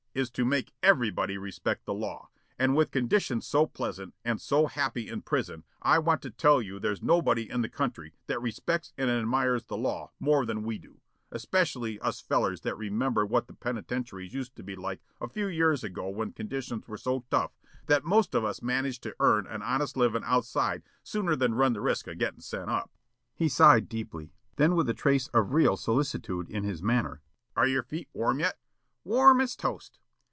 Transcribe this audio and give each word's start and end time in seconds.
"is 0.21 0.29
to 0.29 0.43
make 0.43 0.73
EVERYBODY 0.83 1.37
respect 1.37 1.85
the 1.85 1.93
law. 1.93 2.27
And 2.59 2.75
with 2.75 2.91
conditions 2.91 3.47
so 3.47 3.65
pleasant 3.65 4.13
and 4.25 4.41
so 4.41 4.67
happy 4.67 5.07
in 5.07 5.19
the 5.19 5.23
prison 5.23 5.63
I 5.81 5.99
want 5.99 6.21
to 6.23 6.29
tell 6.29 6.61
you 6.61 6.79
there's 6.79 7.01
nobody 7.01 7.49
in 7.49 7.61
the 7.61 7.69
country 7.69 8.11
that 8.27 8.41
respects 8.41 8.91
and 8.97 9.09
admires 9.09 9.63
the 9.63 9.77
law 9.77 10.11
more 10.19 10.45
than 10.45 10.63
we 10.63 10.79
do, 10.79 10.99
'specially 11.33 11.97
us 12.01 12.19
fellers 12.19 12.59
that 12.59 12.75
remember 12.75 13.25
what 13.25 13.47
the 13.47 13.53
penitentiaries 13.53 14.33
used 14.33 14.53
to 14.57 14.63
be 14.63 14.75
like 14.75 15.01
a 15.21 15.29
few 15.29 15.47
years 15.47 15.81
ago 15.81 16.09
when 16.09 16.33
conditions 16.33 16.89
were 16.89 16.97
so 16.97 17.23
tough 17.31 17.53
that 17.85 18.03
most 18.03 18.35
of 18.35 18.43
us 18.43 18.61
managed 18.61 19.03
to 19.03 19.15
earn 19.21 19.47
an 19.47 19.61
honest 19.61 19.95
livin' 19.95 20.25
outside 20.25 20.83
sooner 21.03 21.37
than 21.37 21.55
run 21.55 21.71
the 21.71 21.79
risk 21.79 22.07
of 22.09 22.17
gettin' 22.17 22.41
sent 22.41 22.69
up." 22.69 22.91
He 23.33 23.47
sighed 23.47 23.87
deeply. 23.87 24.33
Then 24.57 24.75
with 24.75 24.89
a 24.89 24.93
trace 24.93 25.29
of 25.29 25.53
real 25.53 25.77
solicitude 25.77 26.49
in 26.49 26.65
his 26.65 26.83
manner: 26.83 27.21
"Are 27.55 27.65
your 27.65 27.83
feet 27.83 28.09
warm 28.11 28.39
yet?" 28.41 28.57
"Warm 29.05 29.39
as 29.39 29.55
toast. 29.55 29.99